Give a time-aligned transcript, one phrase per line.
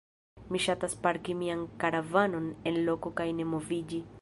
[0.53, 4.03] Mi ŝatas parki mian karavanon en loko kaj ne moviĝi.